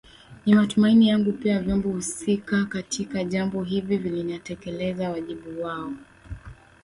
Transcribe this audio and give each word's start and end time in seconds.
Ni 0.45 0.55
matumaini 0.55 1.07
yangu 1.07 1.31
pia 1.31 1.59
vyombo 1.59 1.89
husika 1.89 2.65
katika 2.65 3.23
jambo 3.23 3.63
hili 3.63 3.97
vitatekeleza 4.23 5.09
wajibu 5.09 5.61
wao 5.61 5.93